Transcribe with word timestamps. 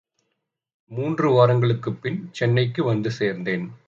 மூன்று 0.87 1.31
வாரங்களுக்குப் 1.31 2.01
பின் 2.01 2.29
சென்னைக்கு 2.31 2.83
வந்து 2.83 3.11
சேர்ந்தேன். 3.19 3.71